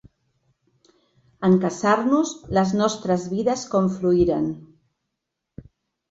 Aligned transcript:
En 1.47 1.51
casar-nos 1.65 2.31
les 2.57 2.73
nostres 2.79 3.25
vides 3.33 3.65
confluïren. 3.75 4.49